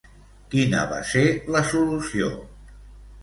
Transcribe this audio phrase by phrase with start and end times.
[0.53, 1.25] Quina va ser
[1.55, 2.31] la solució?